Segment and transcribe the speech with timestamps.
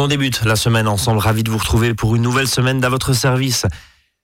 [0.00, 1.18] on débute la semaine ensemble.
[1.18, 3.66] Ravi de vous retrouver pour une nouvelle semaine à votre service.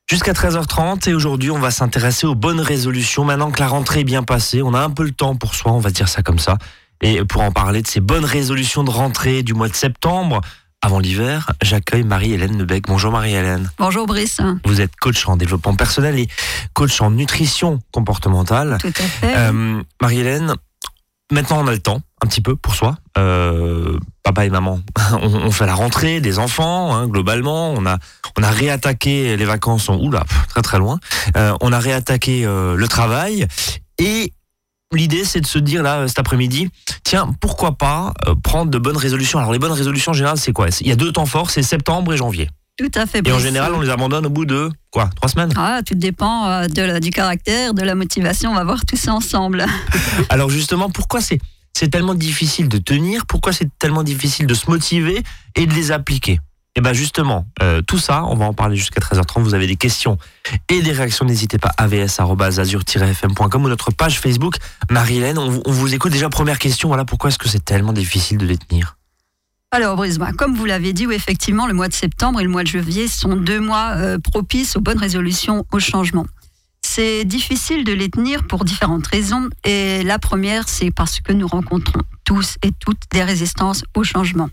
[0.09, 3.25] Jusqu'à 13h30 et aujourd'hui on va s'intéresser aux bonnes résolutions.
[3.25, 5.73] Maintenant que la rentrée est bien passée, on a un peu le temps pour soi,
[5.73, 6.57] on va dire ça comme ça.
[7.03, 10.41] Et pour en parler de ces bonnes résolutions de rentrée du mois de septembre,
[10.81, 12.85] avant l'hiver, j'accueille Marie-Hélène Lebec.
[12.87, 13.71] Bonjour Marie-Hélène.
[13.79, 14.41] Bonjour Brice.
[14.65, 16.29] Vous êtes coach en développement personnel et
[16.73, 18.79] coach en nutrition comportementale.
[18.81, 19.37] Tout à fait.
[19.37, 20.55] Euh, Marie-Hélène,
[21.33, 22.97] maintenant on a le temps un petit peu pour soi.
[23.19, 24.81] Euh, papa et maman,
[25.13, 27.73] on, on fait la rentrée des enfants, hein, globalement.
[27.73, 27.99] On a,
[28.39, 30.99] on a réattaqué les vacances, en, oula, très très loin.
[31.37, 33.47] Euh, on a réattaqué euh, le travail
[33.99, 34.33] et
[34.93, 36.69] l'idée c'est de se dire là cet après-midi,
[37.05, 39.39] tiens, pourquoi pas euh, prendre de bonnes résolutions.
[39.39, 40.69] Alors les bonnes résolutions en général c'est quoi?
[40.81, 42.49] Il y a deux temps forts, c'est septembre et janvier.
[42.77, 43.27] Tout à fait.
[43.27, 45.53] Et en général on les abandonne au bout de quoi Trois semaines?
[45.57, 48.51] Ah, tout dépend euh, de la- du caractère, de la motivation.
[48.51, 49.65] On va voir tout ça ensemble.
[50.29, 51.39] Alors justement, pourquoi c'est
[51.75, 53.25] c'est tellement difficile de tenir?
[53.27, 55.23] Pourquoi c'est tellement difficile de se motiver
[55.57, 56.39] et de les appliquer?
[56.79, 59.41] Et bien justement, euh, tout ça, on va en parler jusqu'à 13h30.
[59.43, 60.19] Vous avez des questions
[60.69, 64.57] et des réactions, n'hésitez pas avs@azur-fm.com ou notre page Facebook.
[64.91, 66.29] Marie-Hélène, on, vous- on vous écoute déjà.
[66.29, 68.97] Première question, voilà pourquoi est-ce que c'est tellement difficile de les tenir?
[69.73, 72.49] Alors, Brice, bah, comme vous l'avez dit, oui, effectivement, le mois de septembre et le
[72.49, 76.27] mois de janvier sont deux mois euh, propices aux bonnes résolutions, au changement.
[76.83, 79.49] C'est difficile de les tenir pour différentes raisons.
[79.65, 84.49] Et la première, c'est parce que nous rencontrons tous et toutes des résistances au changement.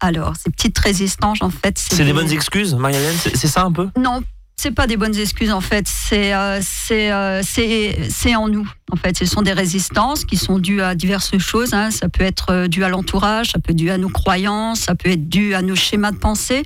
[0.00, 2.76] Alors, ces petites résistances, en fait, C'est des bonnes excuses,
[3.18, 3.88] C'est c'est ça un peu?
[3.98, 4.22] Non,
[4.58, 5.86] c'est pas des bonnes excuses en fait.
[5.86, 8.68] C'est euh, c'est euh, c'est en nous.
[8.90, 11.74] En fait, ce sont des résistances qui sont dues à diverses choses.
[11.74, 11.90] hein.
[11.90, 14.94] Ça peut être euh, dû à l'entourage, ça peut être dû à nos croyances, ça
[14.94, 16.64] peut être dû à nos schémas de pensée.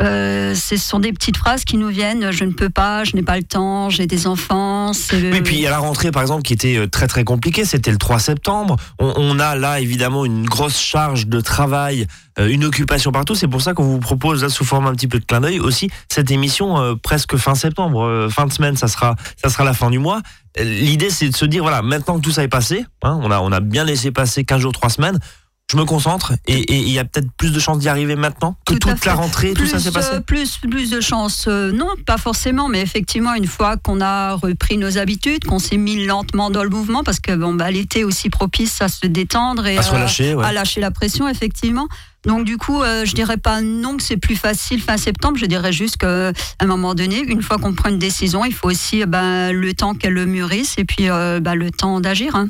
[0.00, 2.32] Euh, ce sont des petites phrases qui nous viennent.
[2.32, 4.90] Je ne peux pas, je n'ai pas le temps, j'ai des enfants.
[5.12, 7.98] Oui, puis a la rentrée par exemple qui était euh, très très compliquée, c'était le
[7.98, 8.76] 3 septembre.
[8.98, 12.06] On, a là évidemment une grosse charge de travail,
[12.38, 13.36] euh, une occupation partout.
[13.36, 15.60] C'est pour ça qu'on vous propose là sous forme un petit peu de clin d'œil
[15.60, 19.90] aussi cette émission presque fin septembre, fin de semaine, ça sera ça sera la fin
[19.90, 20.22] du mois.
[20.58, 23.40] L'idée c'est de se dire voilà maintenant que tout ça est passé, hein, on a
[23.40, 25.18] on a bien laissé passer 15 jours, 3 semaines.
[25.72, 28.74] Je me concentre et il y a peut-être plus de chances d'y arriver maintenant que
[28.74, 30.10] Tout toute la rentrée, tout ça s'est passé.
[30.16, 34.34] euh, plus, plus de chance, euh, non, pas forcément, mais effectivement, une fois qu'on a
[34.34, 38.04] repris nos habitudes, qu'on s'est mis lentement dans le mouvement, parce que bon, bah, l'été
[38.04, 40.44] aussi propice à se détendre et À se relâcher, ouais.
[40.44, 41.88] à lâcher la pression, effectivement.
[42.26, 45.38] Donc du coup, euh, je dirais pas non que c'est plus facile fin septembre.
[45.38, 48.68] Je dirais juste qu'à un moment donné, une fois qu'on prend une décision, il faut
[48.70, 52.36] aussi euh, le temps qu'elle le mûrisse et puis euh, ben, le temps d'agir.
[52.36, 52.48] hein.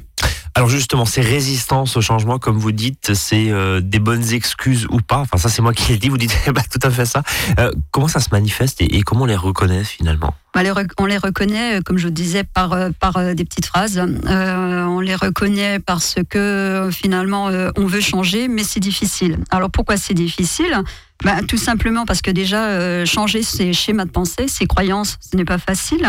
[0.57, 4.99] Alors justement, ces résistances au changement, comme vous dites, c'est euh, des bonnes excuses ou
[5.01, 5.17] pas?
[5.19, 6.09] Enfin, ça c'est moi qui l'ai dit.
[6.09, 7.25] Vous dites bah, tout à fait ça.
[7.59, 10.33] Euh, comment ça se manifeste et, comment on les reconnaît finalement?
[10.55, 13.67] On les, rec- on les reconnaît, euh, comme je vous disais, par, par des petites
[13.67, 13.99] phrases.
[13.99, 19.39] On les reconnaît parce que finalement, on veut changer, mais c'est difficile.
[19.51, 20.83] Alors pourquoi c'est difficile?
[21.25, 25.45] Ben, Tout simplement parce que déjà, changer ses schémas de pensée, ses croyances, ce n'est
[25.45, 26.07] pas facile.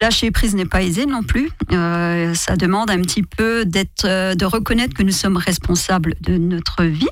[0.00, 0.04] Hein.
[0.04, 1.50] Lâcher prise n'est pas aisé non plus.
[1.72, 6.36] Euh, ça demande un petit peu d'être, euh, de reconnaître que nous sommes responsables de
[6.36, 7.08] notre vie.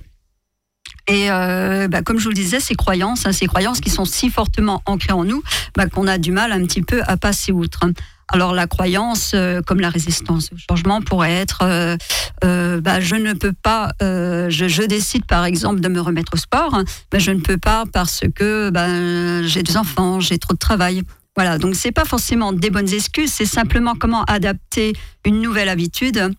[1.06, 4.06] Et euh, bah, comme je vous le disais, ces croyances, hein, ces croyances qui sont
[4.06, 5.42] si fortement ancrées en nous,
[5.76, 7.80] bah, qu'on a du mal un petit peu à passer outre.
[8.28, 11.98] Alors la croyance, comme la résistance au changement, pourrait être
[12.40, 17.20] bah, je ne peux pas, je, décide par exemple de me remettre au sport, mais
[17.20, 21.02] je ne peux pas parce que ben, j'ai des enfants, j'ai trop de travail.
[21.36, 24.92] Voilà, donc c'est pas forcément des bonnes excuses, c'est simplement comment adapter
[25.24, 26.30] une nouvelle habitude euh,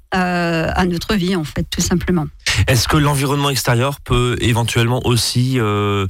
[0.74, 2.28] à notre vie en fait, tout simplement.
[2.68, 6.08] Est-ce que l'environnement extérieur peut éventuellement aussi euh,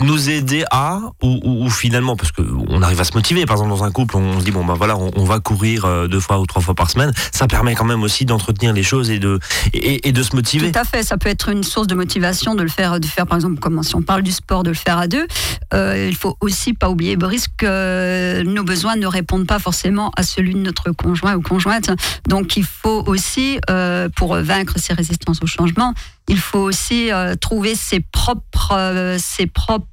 [0.00, 3.70] nous aider à ou, ou- finalement parce que on arrive à se motiver par exemple
[3.70, 6.38] dans un couple on se dit bon bah voilà on, va courir euh, deux fois
[6.40, 9.38] ou trois fois par semaine ça permet quand même aussi d'entretenir les choses et de
[9.74, 12.54] et, et de se motiver Tout à fait, ça peut être une source de motivation
[12.54, 14.76] de le faire, de faire par exemple, comme si on parle du sport, de le
[14.76, 15.26] faire à deux.
[15.74, 20.22] Euh, il faut aussi pas oublier, Boris, que nos besoins ne répondent pas forcément à
[20.22, 21.90] celui de notre conjoint ou conjointe.
[22.28, 25.94] Donc il faut aussi, euh, pour vaincre ces résistances au changement,
[26.28, 29.86] il faut aussi euh, trouver ses propres, euh, ses propres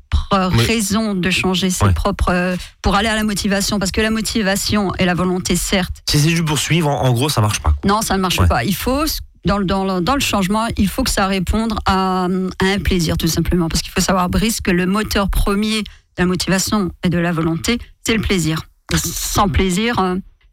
[0.54, 0.66] Oui.
[0.66, 1.94] raisons de changer, ses Ouais.
[1.94, 3.80] propres, euh, pour aller à la motivation.
[3.80, 7.14] Parce que la motivation et la volonté, certes, si c'est juste pour suivre en, en
[7.14, 8.48] gros ça marche pas non, ça ne marche Ouais.
[8.48, 8.64] pas.
[8.64, 9.04] Il faut,
[9.46, 12.80] dans le, dans, le, dans le changement, il faut que ça réponde à, à un
[12.80, 13.68] plaisir, tout simplement.
[13.70, 15.86] Parce qu'il faut savoir, Brice, que le moteur premier de
[16.20, 18.62] la motivation et de la volonté, c'est le plaisir.
[18.96, 20.00] Sans plaisir,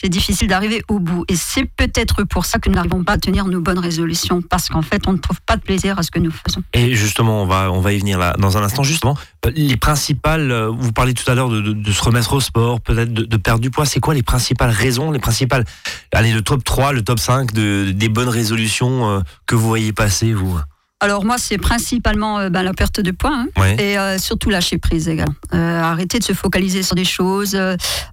[0.03, 1.25] c'est difficile d'arriver au bout.
[1.29, 4.69] Et c'est peut-être pour ça que nous n'arrivons pas à tenir nos bonnes résolutions, parce
[4.69, 6.63] qu'en fait, on ne trouve pas de plaisir à ce que nous faisons.
[6.73, 8.83] Et justement, on va, on va y venir là dans un instant.
[8.83, 9.17] Justement,
[9.47, 13.13] euh, les principales, euh, vous parlez tout à l'heure de, se remettre au sport, peut-être
[13.13, 13.87] de, de perdre du poids.
[13.87, 15.65] C'est quoi les principales raisons, les principales,
[16.13, 19.93] allez, le top 3, le top 5 de, des bonnes résolutions euh, que vous voyez
[19.93, 20.59] passer, vous?
[21.03, 25.35] Alors moi, c'est principalement ben, la perte de poids hein, et surtout lâcher prise également.
[25.51, 27.59] arrêter de se focaliser sur des choses,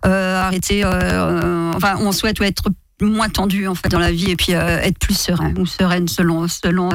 [0.04, 0.84] arrêter.
[0.84, 2.70] enfin, on souhaite être
[3.02, 6.48] moins tendu en fait dans la vie et puis être plus serein ou sereine selon
[6.48, 6.90] selon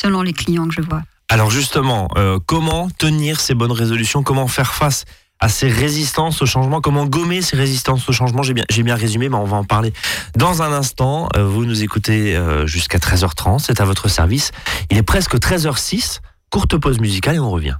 [0.00, 1.02] selon les clients que je vois.
[1.28, 4.22] Alors justement, euh, comment tenir ces bonnes résolutions?
[4.22, 5.04] Comment faire face
[5.40, 8.94] à ces résistances au changement Comment gommer ces résistances au changement J'ai bien, j'ai bien
[8.94, 9.92] résumé, mais on va en parler
[10.36, 11.28] dans un instant.
[11.36, 14.52] Euh, vous nous écoutez euh, jusqu'à 13h30, c'est à votre service.
[14.90, 16.20] Il est presque 13h06.
[16.50, 17.74] Courte pause musicale et on revient.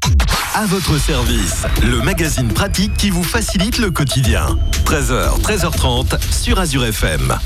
[0.54, 4.48] À votre service, le magazine pratique qui vous facilite le quotidien.
[4.84, 7.38] 13h, 13h30 sur Azure FM.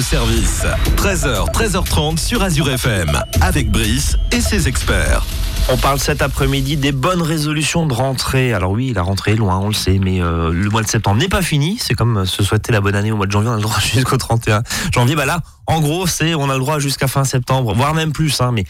[0.00, 0.64] Service.
[0.96, 5.24] 13h, 13h30 sur Azure FM, avec Brice et ses experts.
[5.70, 8.52] On parle cet après-midi des bonnes résolutions de rentrée.
[8.52, 11.18] Alors oui, la rentrée est loin, on le sait, mais euh, le mois de septembre
[11.18, 11.78] n'est pas fini.
[11.80, 13.78] C'est comme se souhaiter la bonne année au mois de janvier, on a le droit
[13.94, 15.16] jusqu'au 31 janvier.
[15.16, 18.42] Bah là, en gros, c'est on a le droit jusqu'à fin septembre, voire même plus.
[18.42, 18.64] Hein, mais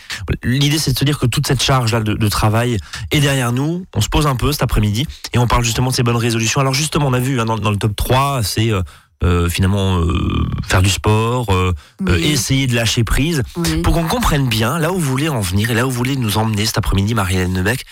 [0.45, 2.79] l'idée, c'est de se dire que toute cette charge-là de, de, travail
[3.11, 3.85] est derrière nous.
[3.97, 6.61] On se pose un peu cet après-midi et on parle justement de ces bonnes résolutions.
[6.61, 8.83] Alors justement, on a vu hein, dans, dans, le top 3, c'est euh,
[9.23, 11.73] euh, finalement euh, faire du sport, euh,
[12.19, 13.43] essayer de lâcher prise,
[13.83, 16.17] pour qu'on comprenne bien là où vous voulez en venir et là où vous voulez
[16.17, 17.85] nous emmener cet après-midi, Marie-Hélène Nebec.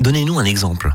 [0.00, 0.94] Donnez-nous un exemple.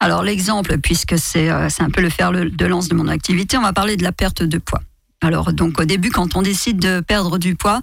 [0.00, 3.72] Alors l'exemple, puisque c'est un peu le fer de lance de mon activité, on va
[3.72, 4.82] parler de la perte de poids.
[5.20, 7.80] Alors donc au début, quand on décide de perdre du poids,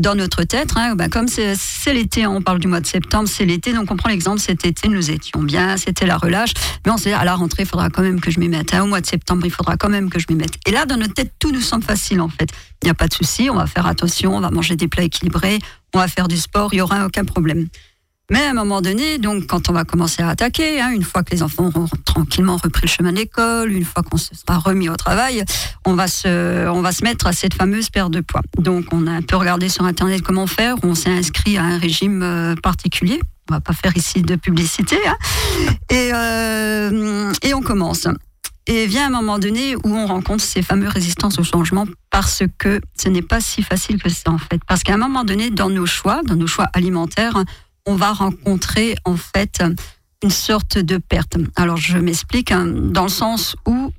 [0.00, 1.54] dans notre tête, hein, bah, comme c'est
[1.92, 4.88] l'été, on parle du mois de septembre, c'est l'été, donc on prend l'exemple, cet été,
[4.88, 6.52] nous étions bien, c'était la relâche,
[6.84, 8.72] mais on s'est dit, à la rentrée, il faudra quand même que je m'y mette.
[8.72, 10.54] Hein, au mois de septembre, il faudra quand même que je m'y mette.
[10.66, 12.50] Et là, dans notre tête, tout nous semble facile, en fait.
[12.82, 15.02] Il n'y a pas de souci, on va faire attention, on va manger des plats
[15.04, 15.58] équilibrés,
[15.94, 17.68] on va faire du sport, il n'y aura aucun problème.
[18.30, 21.24] Mais à un moment donné, donc quand on va commencer à attaquer, hein, une fois
[21.24, 24.88] que les enfants auront tranquillement repris le chemin d'école, une fois qu'on se sera remis
[24.88, 25.44] au travail,
[25.84, 28.42] on va se, on va se mettre à cette fameuse perte de poids.
[28.56, 30.76] Donc on a un peu regardé sur internet comment faire.
[30.84, 33.20] On s'est inscrit à un régime euh, particulier.
[33.50, 34.96] On va pas faire ici de publicité.
[35.08, 35.16] Hein.
[35.90, 38.06] Et, euh, et on commence.
[38.68, 42.80] Et vient un moment donné où on rencontre ces fameuses résistances au changement parce que
[42.96, 44.60] ce n'est pas si facile que ça en fait.
[44.68, 47.42] Parce qu'à un moment donné, dans nos choix, dans nos choix alimentaires,
[47.86, 49.62] on va rencontrer en fait
[50.22, 51.36] une sorte de perte.
[51.56, 53.92] Alors je m'explique hein, dans le sens où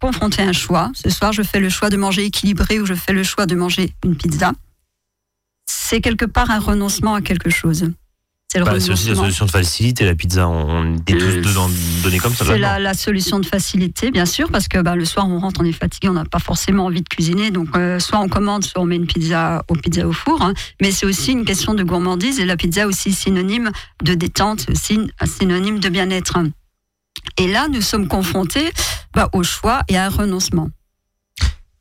[0.00, 3.12] confronter un choix, ce soir je fais le choix de manger équilibré ou je fais
[3.12, 4.52] le choix de manger une pizza,
[5.66, 7.92] c'est quelque part un renoncement à quelque chose.
[8.52, 10.46] C'est bah, aussi la solution de facilité, la pizza.
[10.46, 11.70] On est tous dedans
[12.02, 12.44] donnés comme ça.
[12.44, 15.64] C'est la, solution de facilité, bien sûr, parce que bah, le soir, on rentre, on
[15.64, 17.50] est fatigué, on n'a pas forcément envie de cuisiner.
[17.50, 20.42] Donc, euh, soit on commande, soit on met une pizza au pizza au four.
[20.42, 20.52] Hein.
[20.82, 23.70] Mais c'est aussi une question de gourmandise et la pizza aussi synonyme
[24.02, 26.36] de détente, aussi synonyme de bien-être.
[27.38, 28.70] Et là, nous sommes confrontés
[29.14, 30.68] bah, au choix et à un renoncement.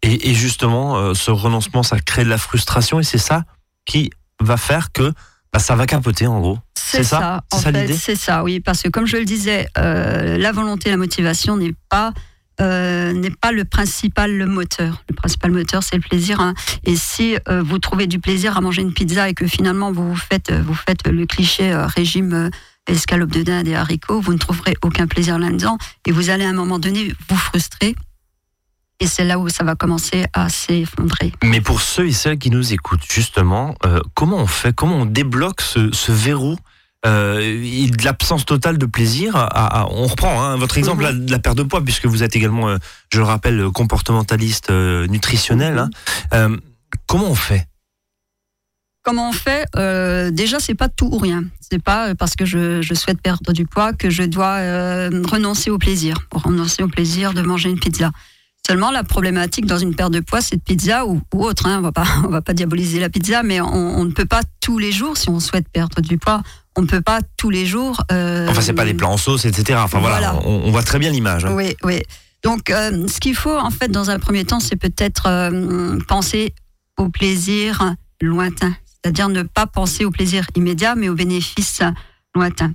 [0.04, 3.44] Et, justement, euh, ce renoncement, ça crée de la frustration et c'est ça
[3.86, 4.10] qui
[4.40, 5.12] va faire que
[5.54, 6.60] bah, ça va capoter en gros.
[6.76, 10.38] C'est ça, ça, en fait, c'est ça, oui, parce que comme je le disais, euh,
[10.38, 12.14] la volonté, la motivation n'est pas
[12.60, 15.04] euh, n'est pas le principal le moteur.
[15.10, 16.42] Le principal moteur, c'est le plaisir.
[16.42, 16.54] Hein.
[16.84, 20.16] Et si euh, vous trouvez du plaisir à manger une pizza et que finalement vous
[20.16, 22.50] faites vous faites le cliché régime
[22.88, 26.50] escalope de dinde et haricots, vous ne trouverez aucun plaisir là-dedans et vous allez à
[26.50, 27.96] un moment donné vous frustrer
[29.02, 31.34] et c'est là où ça va commencer à s'effondrer.
[31.44, 35.06] Mais pour ceux et celles qui nous écoutent, justement, euh, comment on fait Comment on
[35.06, 36.56] débloque ce, verrou
[37.06, 39.50] euh, de l'absence totale de plaisir.
[39.90, 41.26] on reprend hein, votre exemple mhm.
[41.26, 42.78] de la perte de poids, puisque vous êtes également, euh,
[43.12, 45.90] je le rappelle, comportementaliste nutritionnel.
[46.32, 46.58] Hein.
[47.08, 47.68] comment on fait?
[49.04, 49.66] Comment on fait
[50.32, 51.44] Déjà, c'est pas tout ou rien.
[51.60, 54.58] C'est pas parce que je, je, souhaite perdre du poids que je dois
[55.28, 56.18] renoncer au plaisir.
[56.32, 58.12] Renoncer au plaisir de manger une pizza.
[58.68, 61.66] Seulement, la problématique dans une perte de poids, c'est de pizza ou, autre.
[61.66, 61.80] Hein.
[61.80, 64.78] On va pas, on va pas diaboliser la pizza, mais on, ne peut pas tous
[64.78, 66.42] les jours, si on souhaite perdre du poids,
[66.76, 68.04] on ne peut pas tous les jours.
[68.12, 69.80] Euh, enfin, c'est pas les plans en sauce, etc.
[69.84, 71.46] Enfin voilà, On, voit très bien l'image.
[71.46, 71.54] Hein.
[71.54, 72.02] Oui, oui.
[72.44, 76.54] Donc, euh, ce qu'il faut, en fait, dans un premier temps, c'est peut-être euh, penser
[76.98, 78.74] au plaisir lointain.
[79.04, 81.82] C'est-à-dire ne pas penser au plaisir immédiat, mais au bénéfice
[82.36, 82.74] lointain.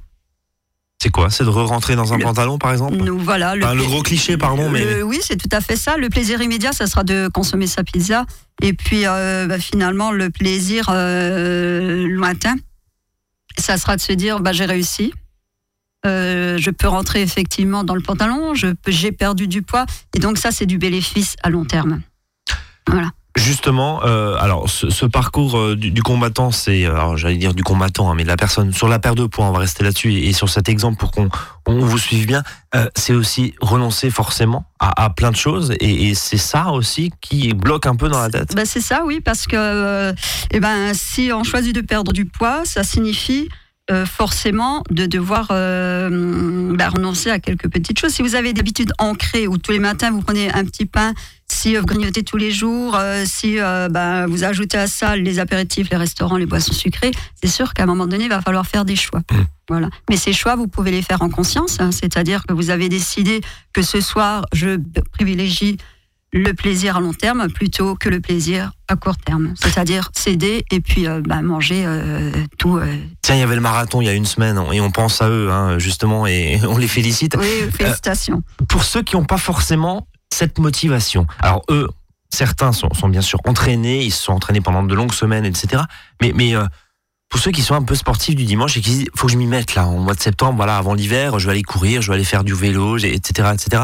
[1.07, 3.55] C'est quoi C'est de re-rentrer dans un pantalon, par exemple Nous, voilà.
[3.55, 4.69] Le, gros cliché, pardon.
[4.69, 5.03] mais...
[5.03, 5.97] oui, c'est tout à fait ça.
[5.97, 8.27] Le plaisir immédiat, ça sera de consommer sa pizza.
[8.61, 12.57] Et puis, euh, bah, finalement, le plaisir euh, lointain,
[13.57, 15.13] ça sera de se dire bah, j'ai réussi.
[16.07, 18.55] Euh, je peux rentrer effectivement dans le pantalon,
[18.89, 19.87] j'ai perdu du poids.
[20.13, 22.01] Et donc, ça, c'est du bénéfice à long terme.
[22.89, 23.13] Voilà.
[23.37, 28.15] Justement, euh, alors ce, parcours euh, du, combattant, c'est, alors j'allais dire du combattant, hein,
[28.17, 30.49] mais de la personne sur la paire de poids, on va rester là-dessus et, sur
[30.49, 31.29] cet exemple pour qu'on
[31.67, 32.43] on vous suive bien.
[32.75, 37.85] Euh, c'est aussi renoncer forcément à, plein de choses et, c'est ça aussi qui bloque
[37.85, 38.55] un peu dans la tête.
[38.55, 40.15] Ben c'est ça, oui, parce que
[40.51, 43.49] eh ben si on choisit de perdre du poids, ça signifie
[44.07, 48.13] forcément de devoir ben, renoncer à quelques petites choses.
[48.13, 51.13] Si vous avez d'habitude ancrées où tous les matins vous prenez un petit pain
[51.49, 55.39] si vous grignotez tous les jours, euh, si euh, bah, vous ajoutez à ça les
[55.39, 58.67] apéritifs, les restaurants, les boissons sucrées, c'est sûr qu'à un moment donné, il va falloir
[58.67, 59.21] faire des choix.
[59.31, 59.37] Mmh.
[59.69, 59.89] Voilà.
[60.11, 61.91] Mais ces choix, vous pouvez les faire en conscience, hein.
[61.93, 63.41] c'est-à-dire que vous avez décidé
[63.73, 64.79] que ce soir, je
[65.13, 65.77] privilégie
[66.33, 69.55] le plaisir à long terme plutôt que le plaisir à court terme.
[69.57, 71.87] C'est-à-dire céder et puis euh, bah, manger
[72.59, 72.79] tout.
[73.23, 75.31] Tiens, il y avait le marathon il y a une semaine et on pense à
[75.31, 77.37] eux, hein, justement, et on les félicite.
[77.39, 78.43] Oui, félicitations.
[78.69, 81.27] pour ceux qui n'ont pas forcément cette motivation.
[81.41, 81.89] Alors eux,
[82.29, 85.83] certains sont, bien sûr entraînés, ils se sont entraînés pendant de longues semaines, etc.
[86.21, 86.67] Mais, euh,
[87.29, 89.39] pour ceux qui sont un peu sportifs du dimanche et qui disent faut que je
[89.39, 92.09] m'y mette là en mois de septembre, voilà, avant l'hiver, je vais aller courir, je
[92.09, 93.83] vais aller faire du vélo, etc., etc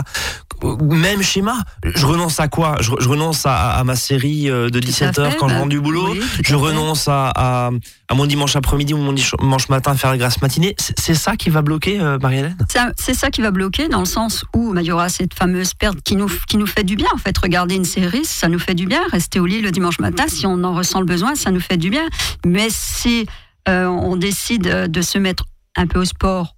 [0.63, 1.57] même schéma.
[1.85, 2.77] Je renonce à quoi?
[2.81, 6.15] Je, renonce à, ma série euh, de 17 heures quand je rentre du boulot.
[6.43, 7.71] je renonce à,
[8.13, 10.75] mon dimanche après-midi ou mon dimanche matin à faire la grasse matinée.
[10.79, 12.57] C'est ça qui va bloquer, euh, Marie-Hélène?
[12.97, 15.75] C'est ça qui va bloquer dans le sens où bah, il y aura cette fameuse
[15.75, 17.09] perte qui nous, qui nous fait du bien.
[17.15, 19.01] En fait, regarder une série, ça nous fait du bien.
[19.11, 21.77] Rester au lit le dimanche matin, si on en ressent le besoin, ça nous fait
[21.77, 22.07] du bien.
[22.47, 23.27] Mais si
[23.69, 25.45] euh, on décide de se mettre
[25.77, 26.57] un peu au sport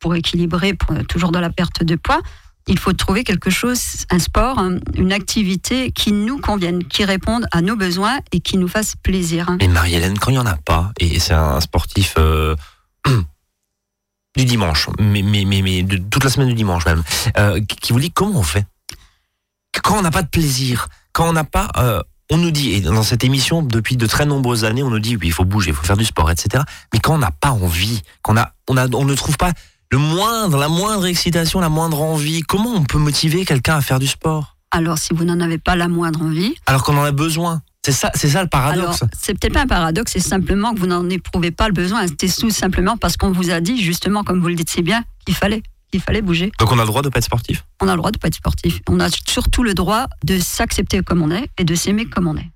[0.00, 2.20] pour équilibrer, pour, toujours dans la perte de poids,
[2.68, 4.62] il faut trouver quelque chose, un sport,
[4.94, 9.48] une activité qui nous convienne, qui réponde à nos besoins et qui nous fasse plaisir.
[9.58, 12.54] Mais Marie-Hélène, quand il n'y en a pas, et c'est un sportif euh,
[14.36, 17.02] du dimanche, mais, mais, mais, de toute la semaine du dimanche même,
[17.38, 18.66] euh, qui vous dit comment on fait?
[19.82, 21.68] Quand on n'a pas de plaisir, quand on n'a pas...
[21.76, 24.98] Euh, on nous dit, et dans cette émission, depuis de très nombreuses années, on nous
[24.98, 26.62] dit, oui, il faut bouger, il faut faire du sport, etc.
[26.92, 29.52] Mais quand on n'a pas envie, qu'on a, on, a, on ne trouve pas
[29.90, 33.98] le moindre, la moindre excitation, la moindre envie, comment on peut motiver quelqu'un à faire
[33.98, 34.56] du sport?
[34.70, 36.54] Alors, si vous n'en avez pas la moindre envie.
[36.66, 37.62] Alors qu'on en a besoin.
[37.84, 39.02] C'est ça, c'est ça le paradoxe.
[39.18, 42.04] C'est peut-être pas un paradoxe, c'est simplement que vous n'en éprouvez pas le besoin.
[42.20, 45.04] C'est tout simplement parce qu'on vous a dit, justement, comme vous le dites si bien,
[45.24, 45.62] qu'il fallait.
[45.90, 46.52] qu'il fallait bouger.
[46.58, 47.64] Donc on a le droit de pas être sportif?
[47.80, 48.80] On a le droit de pas être sportif.
[48.90, 52.36] On a surtout le droit de s'accepter comme on est et de s'aimer comme on
[52.36, 52.50] est.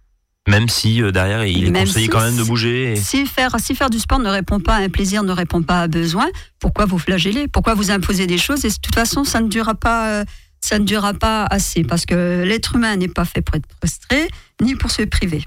[0.49, 2.97] Même si euh, derrière, il est conseillé quand même de bouger.
[2.97, 5.81] Si, faire, si faire du sport ne répond pas à un plaisir, ne répond pas
[5.81, 6.27] à un besoin,
[6.59, 8.65] pourquoi vous flageller Pourquoi vous imposer des choses?
[8.65, 10.25] Et de toute façon, ça ne durera pas, euh,
[10.61, 14.29] ça ne durera pas assez parce que l'être humain n'est pas fait pour être frustré
[14.61, 15.45] ni pour se priver.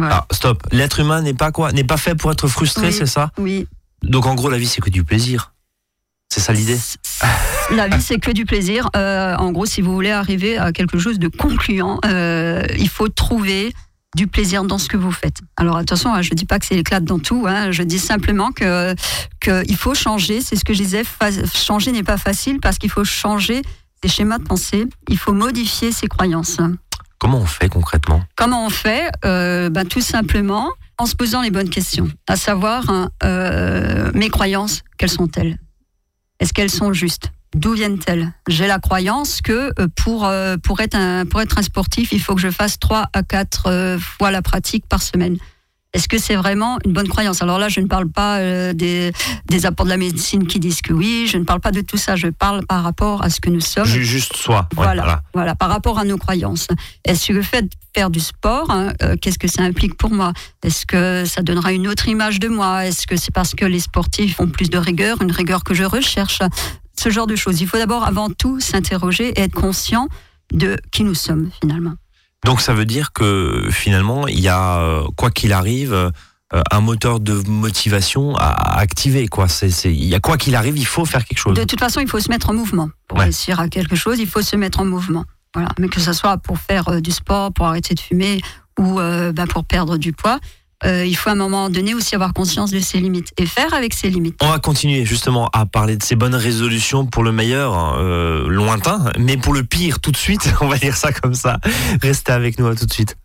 [0.00, 0.62] Ah, stop.
[0.70, 1.72] L'être humain n'est pas quoi?
[1.72, 3.32] N'est pas fait pour être frustré, c'est ça?
[3.38, 3.66] Oui.
[4.02, 5.54] Donc en gros, la vie, c'est que du plaisir.
[6.28, 6.78] C'est ça l'idée?
[7.70, 8.90] La vie, c'est que du plaisir.
[8.94, 13.72] Euh, en gros, si vous voulez arriver à quelque chose de concluant, il faut trouver
[14.16, 15.42] du plaisir dans ce que vous faites.
[15.56, 17.70] Alors attention, hein, je ne dis pas que c'est l'éclate dans tout, hein.
[17.70, 18.94] je dis simplement que
[19.40, 21.02] qu'il faut changer, c'est ce que je disais,
[21.54, 23.60] changer n'est pas facile parce qu'il faut changer
[24.02, 26.58] ses schémas de pensée, il faut modifier ses croyances.
[27.18, 28.22] Comment on fait concrètement?
[28.36, 29.10] Comment on fait?
[29.24, 34.30] Euh, ben, Tout simplement en se posant les bonnes questions, à savoir hein, euh, mes
[34.30, 35.58] croyances, quelles sont-elles?
[36.40, 37.32] Est-ce qu'elles sont justes?
[37.54, 38.32] D'où viennent-elles?
[38.48, 42.20] J'ai la croyance que euh, pour, euh, pour, être un, pour être un sportif, il
[42.20, 45.38] faut que je fasse 3 à 4 euh, fois la pratique par semaine.
[45.94, 47.40] Est-ce que c'est vraiment une bonne croyance?
[47.40, 48.38] Alors là, je ne parle pas
[48.74, 49.12] des,
[49.46, 51.96] des, apports de la médecine qui disent que oui, je ne parle pas de tout
[51.96, 53.86] ça, je parle par rapport à ce que nous sommes.
[53.86, 54.68] Juste soi.
[54.74, 56.66] voilà, voilà, par rapport à nos croyances.
[57.06, 60.34] Est-ce que le fait de faire du sport, hein, qu'est-ce que ça implique pour moi?
[60.62, 62.84] Est-ce que ça donnera une autre image de moi?
[62.84, 65.84] Est-ce que c'est parce que les sportifs ont plus de rigueur, une rigueur que je
[65.84, 66.42] recherche?
[66.98, 67.60] Ce genre de choses.
[67.60, 70.08] Il faut d'abord, avant tout, s'interroger et être conscient
[70.52, 71.94] de qui nous sommes finalement.
[72.44, 76.10] Donc ça veut dire que finalement, il y a, euh, quoi qu'il arrive, euh,
[76.70, 79.26] un moteur de motivation à activer.
[79.26, 79.48] Quoi.
[79.48, 81.54] C'est, il y a quoi qu'il arrive, il faut faire quelque chose.
[81.54, 82.88] De toute façon, il faut se mettre en mouvement.
[83.08, 85.24] Pour réussir à quelque chose, il faut se mettre en mouvement.
[85.54, 85.70] Voilà.
[85.78, 88.40] Mais que ce soit pour faire euh, du sport, pour arrêter de fumer
[88.78, 90.38] ou bah, pour perdre du poids,
[90.84, 93.72] euh, il faut à un moment donné aussi avoir conscience de ses limites et faire
[93.72, 94.36] avec ses limites.
[94.42, 98.46] On va continuer justement à parler de ces bonnes résolutions pour le meilleur, hein, euh,
[98.48, 101.58] lointain, mais pour le pire tout de suite, on va dire ça comme ça.
[102.02, 103.16] Restez avec nous à tout de suite.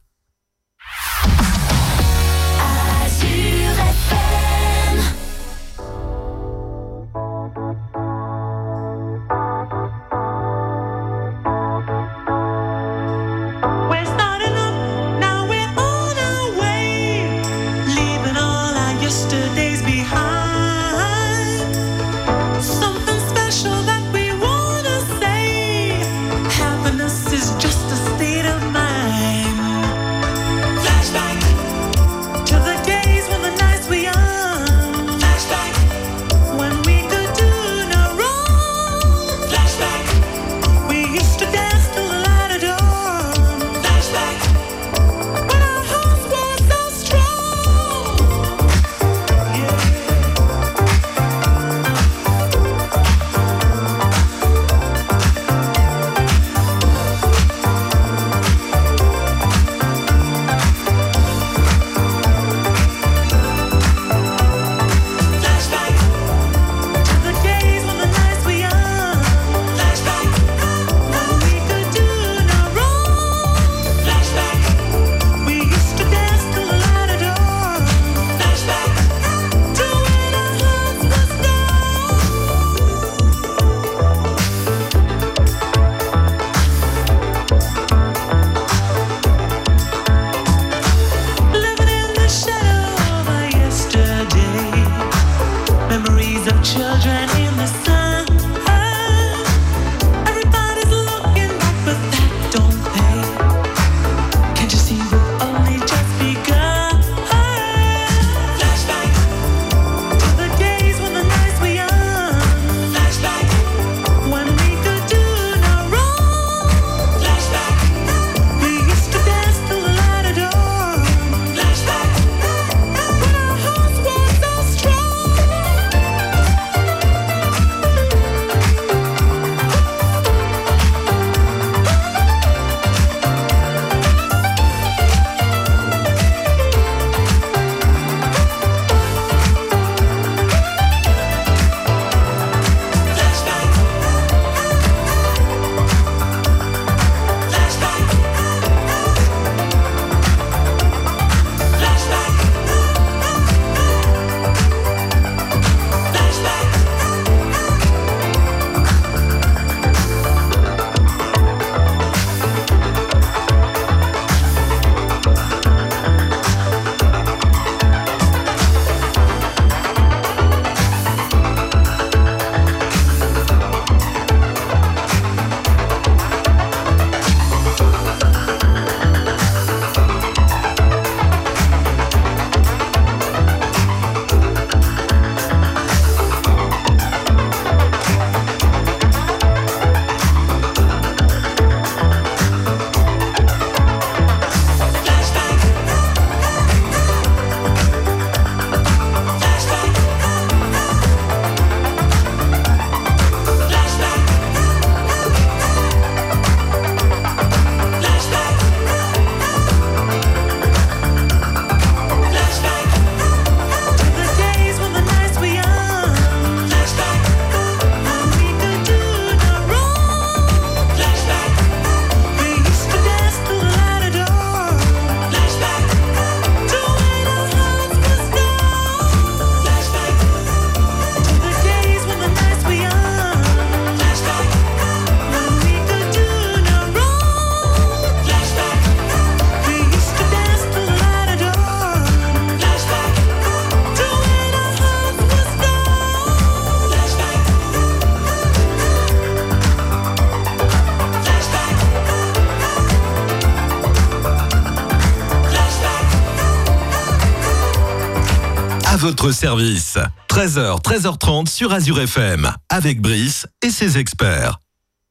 [259.01, 259.97] Votre service.
[260.29, 264.59] 13h, 13h30 sur Azure FM, avec Brice et ses experts.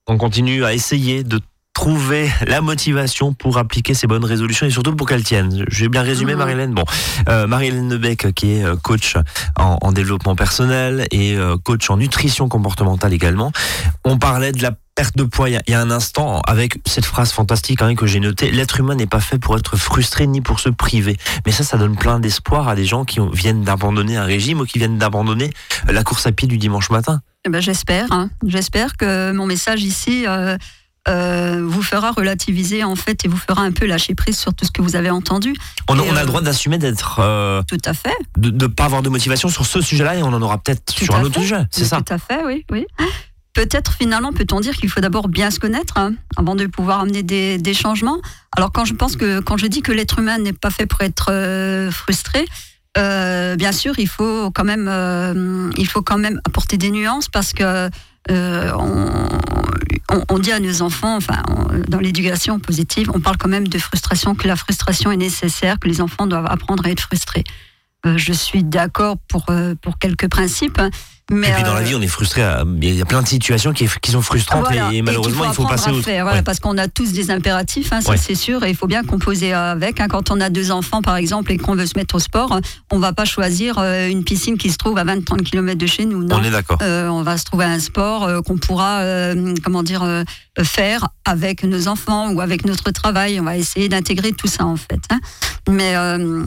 [0.06, 1.40] On continue à essayer de
[1.74, 5.64] trouver la motivation pour appliquer ces bonnes résolutions et surtout pour qu'elles tiennent.
[5.68, 6.38] J'ai bien résumé, Mhm.
[6.38, 6.72] Marie-Hélène.
[6.74, 6.84] Bon,
[7.28, 9.16] euh, Marie-Hélène Nebec, qui est euh, coach
[9.56, 13.50] en, en développement personnel et euh, coach en nutrition comportementale également.
[14.04, 16.42] On parlait de la perte de poids il y a- il y a un instant
[16.46, 18.50] avec cette phrase fantastique hein, que j'ai notée.
[18.50, 21.16] L'être humain n'est pas fait pour être frustré ni pour se priver.
[21.46, 24.60] Mais ça, ça donne plein d'espoir à des gens qui ont- viennent d'abandonner un régime
[24.60, 25.50] ou qui viennent d'abandonner
[25.88, 27.22] euh, la course à pied du dimanche matin.
[27.46, 28.12] Eh ben, j'espère.
[28.12, 28.28] hein.
[28.46, 30.58] J'espère que mon message ici euh,
[31.08, 34.66] euh, vous fera relativiser en fait et vous fera un peu lâcher prise sur tout
[34.66, 35.54] ce que vous avez entendu.
[35.88, 37.22] On, a- Et, on a euh, le droit d'assumer d'être...
[37.66, 38.14] Tout à fait.
[38.36, 41.14] de ne pas avoir de motivation sur ce sujet-là et on en aura peut-être sur
[41.14, 42.84] un autre sujet, c'est ça Tout à fait, oui, oui.
[43.52, 47.22] Peut-être finalement peut-on dire qu'il faut d'abord bien se connaître hein, avant de pouvoir amener
[47.22, 48.20] des, changements.
[48.56, 51.00] Alors quand je pense que quand je dis que l'être humain n'est pas fait pour
[51.00, 52.46] être euh, frustré,
[52.96, 57.28] euh, bien sûr il faut quand même euh, il faut quand même apporter des nuances
[57.28, 57.90] parce que
[58.28, 59.28] on,
[60.28, 61.42] on- dit à nos enfants, enfin
[61.88, 65.88] dans l'éducation positive, on parle quand même de frustration, que la frustration est nécessaire, que
[65.88, 67.42] les enfants doivent apprendre à être frustrés.
[68.04, 69.46] Je suis d'accord pour
[69.82, 70.90] pour quelques principes, hein,
[71.30, 72.42] mais Et puis dans la euh, vie, on est frustré.
[72.82, 74.92] Il y a plein de situations qui, qui sont frustrantes voilà.
[74.92, 76.02] et, Et malheureusement, il faut passer au.
[76.02, 76.42] faire, voilà, Ouais.
[76.42, 78.16] Parce qu'on a tous des impératifs, hein, ça Ouais.
[78.16, 80.00] c'est sûr, et il faut bien composer avec.
[80.00, 80.08] hein.
[80.08, 82.98] Quand on a deux enfants, par exemple, et qu'on veut se mettre au sport, on
[82.98, 86.24] va pas choisir euh, une piscine qui se trouve à 20-30 km de chez nous.
[86.24, 86.36] Non.
[86.40, 86.78] On est d'accord.
[86.82, 90.24] Euh, on va se trouver un sport euh, qu'on pourra, euh, comment dire, euh,
[90.62, 93.38] faire avec nos enfants ou avec notre travail.
[93.40, 95.00] On va essayer d'intégrer tout ça en fait.
[95.10, 95.20] hein.
[95.68, 96.44] Mais euh,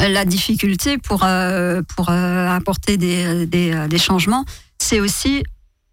[0.00, 4.44] la difficulté pour euh, pour euh, apporter des, euh, des changements,
[4.78, 5.44] c'est aussi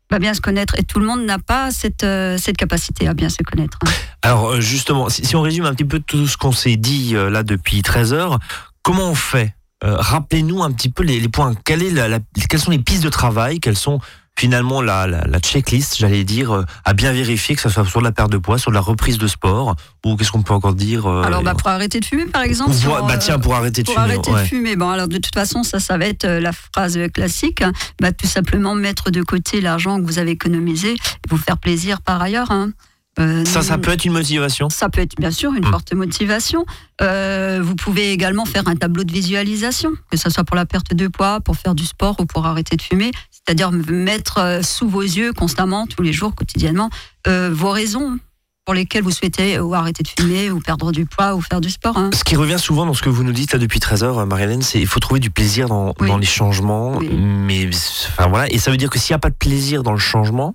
[0.10, 0.76] bah, bien se connaître.
[0.78, 2.06] Et tout le monde n'a pas cette
[2.38, 3.80] cette capacité à bien se connaître.
[4.22, 7.82] Alors justement, si, on résume un petit peu tout ce qu'on s'est dit là depuis
[7.82, 8.40] 13 heures,
[8.82, 9.56] comment on fait?
[9.82, 11.54] Rappelez-nous un petit peu les, points.
[11.64, 13.62] Quelles sont les pistes de travail?
[13.62, 14.00] Quelles sont
[14.40, 18.00] finalement la, la, la checklist, j'allais dire, euh, à bien vérifier, que ce soit sur
[18.00, 19.76] la perte de poids, sur la reprise de sport,
[20.06, 22.72] ou qu'est-ce qu'on peut encore dire euh, Alors bah, pour arrêter de fumer par exemple.
[22.72, 24.06] pour bah euh, tiens, pour arrêter de pour fumer.
[24.14, 24.44] arrêter ouais.
[24.44, 27.64] de fumer, bon alors de toute façon ça, ça va être euh, la phrase classique,
[28.00, 30.98] bah, tout simplement mettre de côté l'argent que vous avez économisé, et
[31.30, 32.50] vous faire plaisir par ailleurs.
[32.52, 32.72] hein.
[33.20, 34.70] Euh, Ça, ça peut être une motivation?
[34.70, 35.72] ça peut être bien sûr une Mm.
[35.72, 36.66] forte motivation.
[37.02, 40.94] Euh, vous pouvez également faire un tableau de visualisation, que ce soit pour la perte
[40.94, 43.12] de poids, pour faire du sport ou pour arrêter de fumer.
[43.32, 46.90] C'est-à-dire mettre euh, sous vos yeux constamment, tous les jours, quotidiennement,
[47.28, 48.20] euh, vos raisons
[48.66, 51.70] pour lesquelles vous souhaitez ou arrêter de fumer ou perdre du poids ou faire du
[51.72, 51.98] sport.
[51.98, 52.12] hein.
[52.14, 54.62] Ce qui revient souvent dans ce que vous nous dites là depuis 13 heures, Marie-Hélène,
[54.62, 56.08] c'est il faut trouver du plaisir dans, Oui.
[56.08, 56.98] dans les changements.
[56.98, 57.10] Oui.
[57.10, 57.68] Mais
[58.10, 59.98] enfin voilà, et ça veut dire que s'il n'y a pas de plaisir dans le
[59.98, 60.54] changement,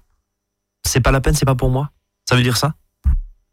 [0.86, 1.90] c'est pas la peine, c'est pas pour moi?
[2.28, 2.74] Ça veut dire ça?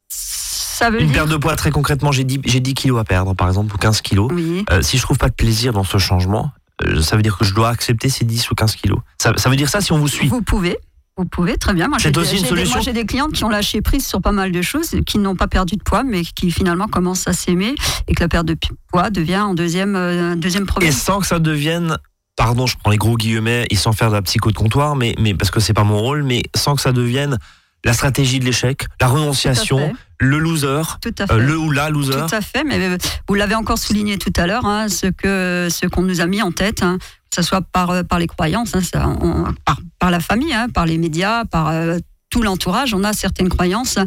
[0.09, 1.15] Ça veut Une dire...
[1.17, 3.77] perte de poids, très concrètement, j'ai 10, j'ai 10 kilos à perdre, par exemple, ou
[3.77, 4.31] 15 kilos.
[4.33, 4.65] Oui.
[4.71, 6.51] Euh, si je trouve pas de plaisir dans ce changement,
[6.83, 8.99] euh, ça veut dire que je dois accepter ces 10 ou 15 kilos.
[9.21, 10.27] Ça, ça veut dire ça si on vous suit?
[10.27, 10.77] Vous pouvez.
[11.17, 11.87] Vous pouvez, très bien.
[11.87, 12.75] Moi, C'est j'ai aussi des- des- solution.
[12.77, 15.35] Moi, j'ai des clientes qui ont lâché prise sur pas mal de choses, qui n'ont
[15.35, 17.75] pas perdu de poids, mais qui finalement commencent à s'aimer
[18.07, 18.57] et que la perte de
[18.91, 20.91] poids devient un deuxième, euh, deuxième Et problème.
[20.93, 21.97] sans que ça devienne,
[22.37, 25.13] pardon, je prends les gros guillemets, et sans faire de la psycho de comptoir, mais,
[25.19, 27.37] mais parce que c'est pas mon rôle, mais sans que ça devienne
[27.83, 31.33] la stratégie de l'échec, la renonciation, le loser, Tout à fait.
[31.33, 32.13] euh, le ou la loser.
[32.29, 35.67] Tout à fait, mais euh, vous l'avez encore souligné tout à l'heure, hein, ce que
[35.71, 38.27] ce qu'on nous a mis en tête, hein, que ce soit par euh, par les
[38.27, 41.97] croyances, hein, ça, on- par par la famille, par les médias, par euh,
[42.29, 43.97] tout l'entourage, on a certaines croyances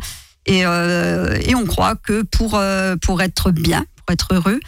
[0.46, 2.60] et euh, et on croit que pour
[3.02, 4.60] pour être bien, pour être heureux.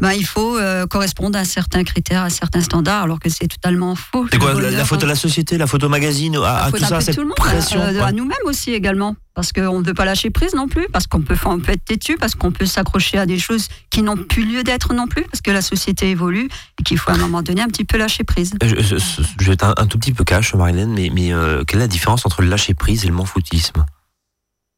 [0.00, 3.94] Ben, il faut euh, correspondre à certains critères, à certains standards, alors que c'est totalement
[3.94, 4.26] faux.
[4.30, 7.00] C'est quoi la, la photo de la société, la photo magazine, à, à tout ça,
[7.00, 10.04] cette tout le monde, pression euh, à nous-mêmes aussi également, parce qu'on ne veut pas
[10.04, 13.18] lâcher prise non plus, parce qu'on peut, on peut être têtu, parce qu'on peut s'accrocher
[13.18, 16.48] à des choses qui n'ont plus lieu d'être non plus, parce que la société évolue
[16.80, 18.52] et qu'il faut à un moment donné un petit peu lâcher prise.
[18.64, 18.96] Je, je-
[19.38, 21.84] je vais être un, un tout petit peu cash, Marilène, mais, mais euh, quelle est
[21.84, 23.86] la différence entre le lâcher prise et le manfoutisme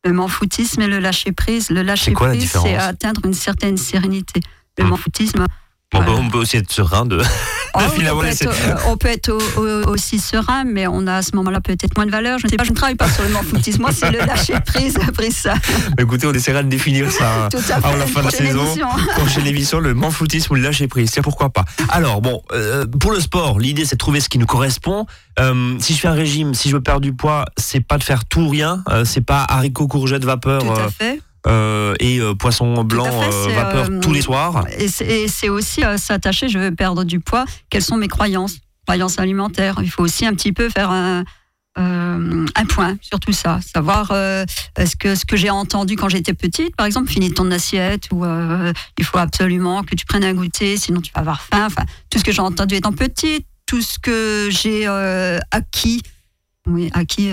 [0.05, 1.71] Le manfoutisme et le lâcher prise.
[1.71, 4.41] Le lâcher quoi prise, c'est atteindre une certaine sérénité.
[4.79, 4.89] Le Hmm.
[4.89, 5.47] manfoutisme,
[5.93, 6.15] Bon, Voilà.
[6.15, 7.21] bah, On peut aussi être serein de.
[7.79, 11.17] Oh, on, peut être, euh, on peut être au- au- aussi serein, mais on a
[11.17, 12.39] à ce moment-là peut-être moins de valeur.
[12.39, 13.83] Je ne sais pas, je ne travaille pas sur le manfoutisme.
[13.83, 15.55] Moi, c'est le lâcher prise, prise ça.
[15.99, 17.49] Écoutez, on essaiera de définir ça.
[17.51, 17.75] Tout à.
[17.77, 18.65] Avant la fin de la saison.
[19.17, 21.11] prochaine émission, le manfoutisme ou le lâcher prise.
[21.11, 21.67] Tiens, pourquoi pas.
[21.91, 25.05] Alors, bon, euh, pour le sport, l'idée c'est de trouver ce qui nous correspond.
[25.39, 28.05] Euh, si je fais un régime, si je veux perdre du poids, c'est pas de
[28.05, 28.83] faire tout ou rien.
[28.89, 31.21] Euh, c'est pas haricots, courgettes, vapeur Tout à fait.
[31.47, 34.67] Euh, et euh, poisson blanc, fait, euh, vapeur tous les soirs.
[34.79, 38.57] Et c'est- aussi s'attacher, je veux perdre du poids, quelles sont mes croyances?
[38.87, 39.77] Croyances alimentaires.
[39.83, 41.25] Il faut aussi un petit peu faire un,
[41.79, 44.45] euh, un point sur tout ça, savoir euh,
[44.79, 48.25] ce que ce que j'ai entendu quand j'étais petite, par exemple, finis ton assiette ou
[48.25, 51.67] euh, il faut absolument que tu prennes un goûter, sinon tu vas avoir faim.
[51.67, 54.87] Enfin, tout ce que j'ai entendu étant petite, tout ce que j'ai
[55.51, 56.03] acquis,
[56.69, 57.31] oui, acquis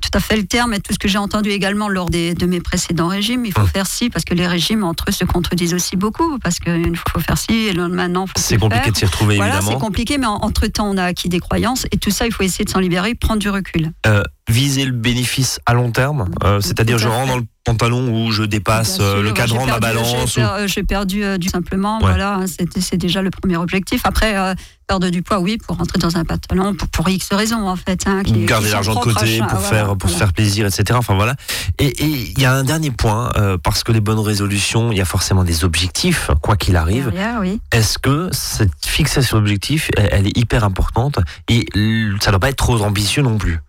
[0.00, 2.46] tout à fait le terme, mais tout ce que j'ai entendu également lors des, de
[2.46, 3.68] mes précédents régimes, il faut hum.
[3.68, 7.20] faire ci, parce que les régimes entre eux se contredisent aussi beaucoup, parce qu'il faut
[7.20, 9.78] faire ci, et maintenant, C'est compliqué de s'y retrouver, voilà, évidemment.
[9.78, 12.64] c'est compliqué, mais entre-temps, on a acquis des croyances, et tout ça, il faut essayer
[12.64, 13.92] de s'en libérer, prendre du recul.
[14.06, 18.30] Euh, viser le bénéfice à long terme, euh, c'est-à-dire je rentre dans le pantalon où
[18.30, 20.38] je dépasse euh, le cadran de ma balance.
[20.66, 24.02] J'ai perdu, du simplement, voilà, hein, c'est déjà le premier objectif.
[24.04, 24.54] Après,
[24.86, 28.04] perdre du poids, oui, pour rentrer dans un pantalon, pour, pour X raisons en fait.
[28.06, 30.84] Hein, qui, Garder l'argent de côté pour faire, pour se faire plaisir, etc.
[30.92, 31.36] Enfin voilà.
[31.78, 33.30] Et il y a un dernier point,
[33.62, 37.12] parce que les bonnes résolutions, il y a forcément des objectifs, quoi qu'il arrive.
[37.40, 37.60] oui.
[37.72, 41.18] Est-ce que cette fixation d'objectifs, elle, elle, est hyper importante?
[41.48, 43.60] Et ça ne doit pas être trop ambitieux non plus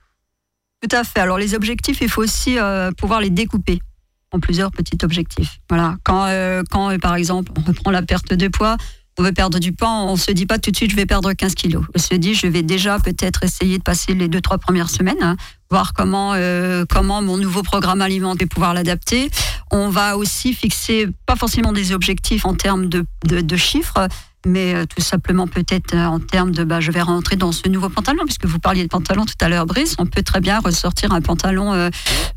[0.88, 1.20] tout à fait.
[1.20, 3.80] Alors les objectifs, il faut aussi euh, pouvoir les découper
[4.32, 5.60] en plusieurs petits objectifs.
[5.70, 5.98] Voilà.
[6.04, 8.78] Quand, euh, quand euh, par exemple, on reprend la perte de poids,
[9.18, 11.32] on veut perdre du poids, on se dit pas tout de suite je vais perdre
[11.32, 11.86] 15 kilos.
[11.96, 15.22] On se dit je vais déjà peut-être essayer de passer les deux trois premières semaines,
[15.22, 15.38] hein,
[15.72, 16.34] voir comment
[16.90, 19.30] comment mon nouveau programme alimentaire pouvoir l'adapter.
[19.72, 24.10] On va aussi fixer pas forcément des objectifs en termes de, chiffres,
[24.46, 27.68] mais euh, tout simplement peut-être euh, en termes de bah, je vais rentrer dans ce
[27.68, 30.60] nouveau pantalon, puisque vous parliez de pantalon tout à l'heure, Brice, on peut très bien
[30.60, 31.90] ressortir un pantalon euh,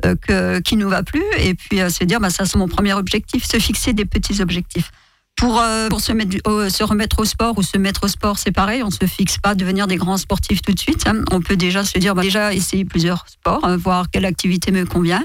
[0.03, 3.45] que, qui nous va plus et puis se dire bah, ça c'est mon premier objectif,
[3.45, 4.91] se fixer des petits objectifs.
[5.37, 8.83] Pour, pour se, mettre, se remettre au sport ou se mettre au sport, c'est pareil,
[8.83, 11.07] on ne se fixe pas devenir des grands sportifs tout de suite.
[11.07, 11.23] Hein.
[11.31, 15.25] On peut déjà se dire, bah, déjà essayer plusieurs sports, voir quelle activité me convient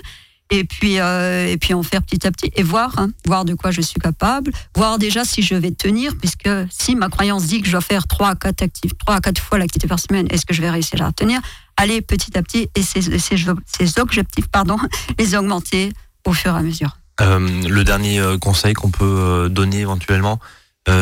[0.54, 3.56] et puis euh, et puis en faire petit à petit et voir hein, voir de
[3.56, 7.60] quoi je suis capable voir déjà si je vais tenir puisque si ma croyance dit
[7.60, 10.28] que je dois faire 3 à 4 actifs 3 à 4 fois l'activité par semaine
[10.30, 11.42] est-ce que je vais réussir à tenir?
[11.76, 13.36] Aller petit à petit et ces, ces,
[13.66, 14.78] ces objectifs pardon
[15.20, 15.92] les augmenter
[16.26, 16.98] au fur et à mesure.
[17.22, 20.40] Euh, le dernier euh, conseil qu'on peut donner éventuellement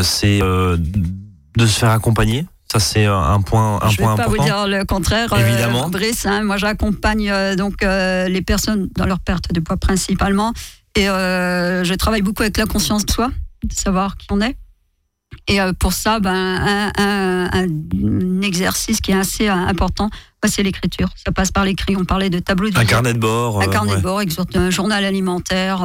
[0.04, 4.38] c'est de se faire accompagner ça, c'est un point, un je point vais pas vous
[4.38, 5.90] dire le contraire, euh, évidemment.
[5.90, 6.26] Brice.
[6.26, 6.44] Hein.
[6.44, 10.54] moi, j'accompagne euh, donc euh, les personnes dans leur perte de poids principalement,
[10.96, 13.30] et je travaille beaucoup avec la conscience de soi,
[13.66, 14.56] de savoir qui on est.
[15.50, 20.10] Et pour ça, ben, un, un, un, exercice qui est assez important,
[20.42, 21.10] ben, c'est l'écriture.
[21.16, 21.98] Ça passe par l'écrit.
[21.98, 23.62] On parlait de tableau Un carnet de bord.
[23.62, 24.22] Un carnet de bord,
[24.56, 25.80] un journal alimentaire.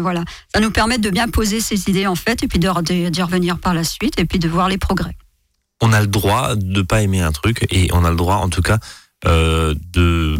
[0.00, 0.24] voilà.
[0.52, 3.74] Ça nous permet de bien poser ses idées, en fait, et puis d'y revenir par
[3.74, 5.16] la suite, et puis de voir les progrès
[5.82, 8.48] on a le droit de pas aimer un truc et on a le droit, en
[8.48, 8.78] tout cas,
[9.26, 10.38] euh, de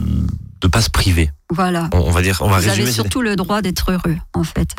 [0.63, 1.31] ne pas se priver.
[1.51, 1.91] Voilà.
[1.93, 2.85] On, va dire, on va Vous résumer.
[2.85, 4.75] avez surtout le droit d'être heureux, en fait.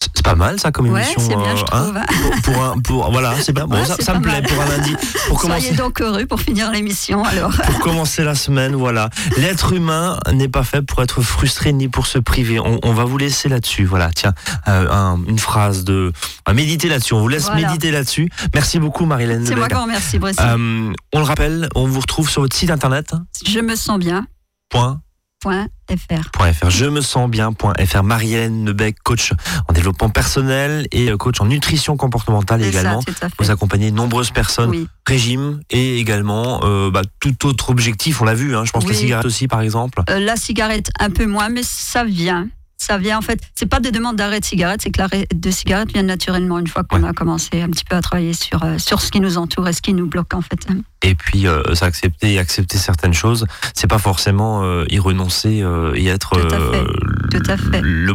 [0.00, 0.08] Hein.
[0.14, 1.20] C'est pas mal ça comme émission.
[1.20, 2.42] Ouais, c'est bien, je euh, hein, trouve.
[2.42, 3.66] pour, un, pour, voilà, c'est bien.
[3.68, 4.96] Bon, ça, me plaît pour un lundi.
[5.28, 7.52] Pour Soyez donc heureux pour finir l'émission alors.
[7.52, 9.10] Pour commencer la semaine, voilà.
[9.36, 12.58] L'être humain n'est pas fait pour être frustré ni pour se priver.
[12.58, 13.84] On, va vous laisser là-dessus.
[13.84, 14.32] Voilà, tiens,
[14.68, 16.12] euh, une phrase de.
[16.46, 17.12] À méditer là-dessus.
[17.14, 18.30] On vous laisse méditer là-dessus.
[18.54, 19.44] Merci beaucoup, Marilène.
[19.44, 20.18] C'est moi qui remercie.
[20.40, 23.12] Euh, on le rappelle, on vous retrouve sur votre site internet.
[23.46, 24.26] Je me sens bien.
[24.70, 25.00] Point.
[25.44, 26.70] .fr.
[26.70, 28.02] Je me sens bien.fr.
[28.02, 29.32] Marielle Nebec, coach
[29.68, 33.00] en développement personnel et euh, coach en nutrition comportementale également.
[33.38, 38.20] vous accompagnez de nombreuses personnes, régime et également euh, bah, tout autre objectif.
[38.20, 40.02] On l'a vu, hein, je pense la cigarette aussi par exemple.
[40.10, 42.48] Euh, la cigarette un peu moins, mais ça vient
[42.78, 45.50] ça vient en fait, c'est pas des demandes d'arrêt de cigarette, c'est que l'arrêt de
[45.50, 48.78] cigarette vient naturellement une fois qu'on a commencé un petit peu à travailler sur, euh,
[48.78, 50.66] sur ce qui nous entoure et ce qui nous bloque en fait.
[51.02, 55.64] Et puis euh, s'accepter et accepter certaines choses, c'est pas forcément euh, y renoncer
[55.94, 57.80] et être Tout à fait.
[57.82, 58.12] Le,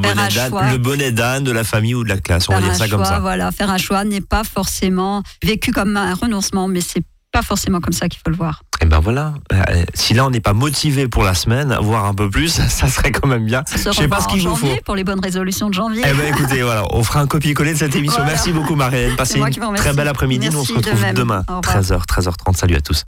[0.78, 3.20] bonnet d'âne, de la famille ou de la classe, on va dire ça comme ça.
[3.20, 7.82] Voilà, faire un choix n'est pas forcément vécu comme un renoncement, mais c'est pas forcément
[7.82, 8.62] comme ça qu'il faut le voir.
[8.80, 9.34] Et eh ben voilà.
[9.52, 12.88] Euh, si là on n'est pas motivé pour la semaine, voir un peu plus, ça
[12.88, 13.64] serait quand même bien.
[13.72, 16.04] Je sais pas ce qu'il vous faut pour les bonnes résolutions de janvier.
[16.06, 18.24] Eh ben écoutez, voilà, on fera un copier-coller de cette émission.
[18.26, 19.16] Merci beaucoup Marianne.
[19.16, 20.50] Passez une très belle après-midi.
[20.52, 22.56] Nous on se retrouve demain, 13h, 13h30.
[22.56, 23.02] Salut à tous.